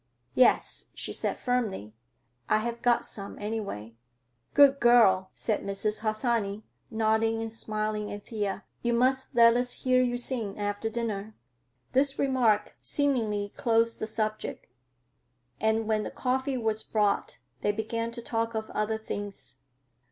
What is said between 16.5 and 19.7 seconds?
was brought they began to talk of other things.